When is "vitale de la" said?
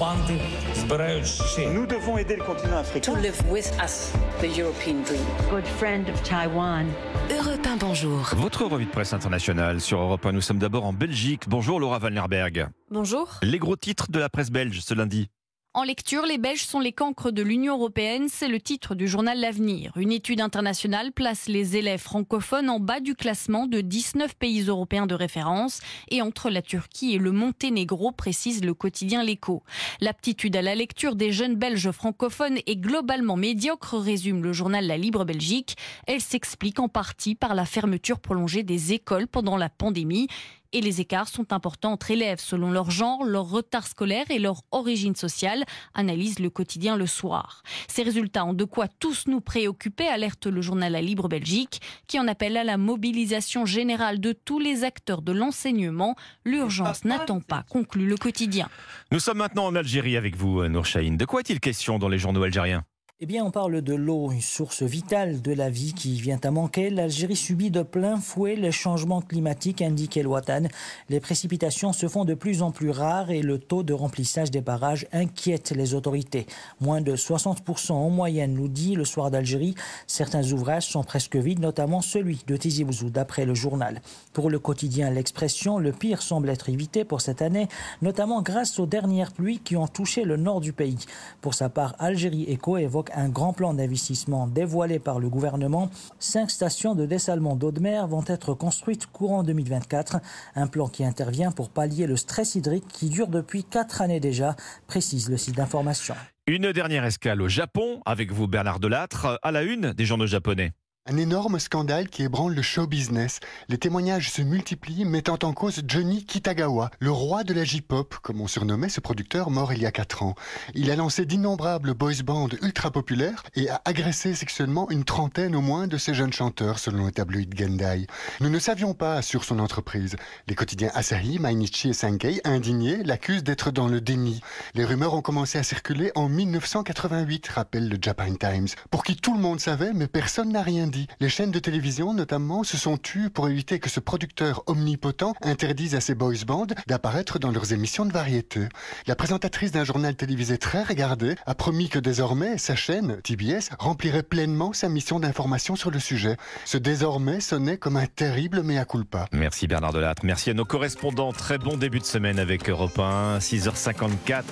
64.84-65.70